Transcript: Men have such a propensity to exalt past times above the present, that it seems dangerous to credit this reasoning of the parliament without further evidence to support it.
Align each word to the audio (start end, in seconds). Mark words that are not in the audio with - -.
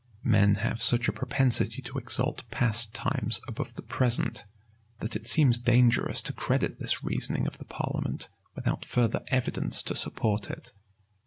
Men 0.23 0.55
have 0.55 0.81
such 0.81 1.07
a 1.07 1.11
propensity 1.13 1.79
to 1.83 1.99
exalt 1.99 2.41
past 2.49 2.91
times 2.91 3.39
above 3.47 3.75
the 3.75 3.83
present, 3.83 4.45
that 4.97 5.15
it 5.15 5.27
seems 5.27 5.59
dangerous 5.59 6.23
to 6.23 6.33
credit 6.33 6.79
this 6.79 7.03
reasoning 7.03 7.45
of 7.45 7.59
the 7.59 7.65
parliament 7.65 8.27
without 8.55 8.83
further 8.83 9.23
evidence 9.27 9.83
to 9.83 9.93
support 9.95 10.49
it. 10.49 10.71